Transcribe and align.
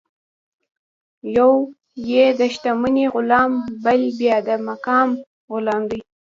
یو 1.35 1.51
یې 2.11 2.25
د 2.39 2.41
شتمنۍ 2.53 3.05
غلام 3.13 3.51
دی، 3.63 3.73
بل 3.83 4.01
بیا 4.19 4.37
د 4.47 4.49
مقام 4.67 5.09
غلام 5.53 5.81
دی. 5.91 5.99